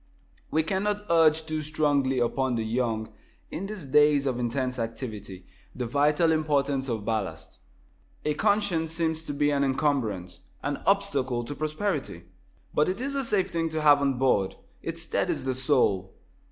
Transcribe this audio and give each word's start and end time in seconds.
We 0.49 0.63
cannot 0.63 1.05
urge 1.11 1.45
too 1.45 1.61
strongly 1.61 2.17
upon 2.17 2.55
the 2.55 2.63
young, 2.63 3.13
in 3.51 3.67
these 3.67 3.85
days 3.85 4.25
of 4.25 4.39
intense 4.39 4.79
activity, 4.79 5.45
the 5.75 5.85
vital 5.85 6.31
importance 6.31 6.89
of 6.89 7.05
ballast. 7.05 7.59
A 8.25 8.33
conscience 8.33 8.93
seems 8.93 9.21
to 9.21 9.31
be 9.35 9.51
an 9.51 9.63
encumbrance 9.63 10.39
an 10.63 10.77
obstacle 10.87 11.43
to 11.45 11.53
prosperity. 11.53 12.23
But 12.73 12.89
it 12.89 12.99
is 12.99 13.13
a 13.13 13.23
safe 13.23 13.51
thing 13.51 13.69
to 13.69 13.81
have 13.83 14.01
on 14.01 14.17
board. 14.17 14.55
It 14.81 14.97
steadies 14.97 15.43
the 15.43 15.53
soul. 15.53 16.15